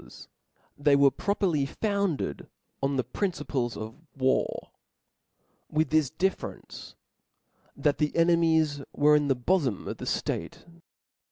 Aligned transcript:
^S^ 0.03 0.27
* 0.51 0.77
They 0.83 0.95
were 0.95 1.11
properly 1.11 1.67
founded 1.67 2.47
on 2.81 2.95
the 2.95 3.03
principles 3.03 3.77
of 3.77 3.91
chap/16; 3.91 4.19
war, 4.19 4.71
with 5.69 5.91
this 5.91 6.09
difference, 6.09 6.95
that 7.77 7.99
the 7.99 8.11
enemies 8.17 8.81
were 8.93 9.15
in 9.15 9.27
the 9.27 9.35
bofom 9.35 9.85
of 9.87 9.97
the 9.97 10.23
(late. 10.33 10.65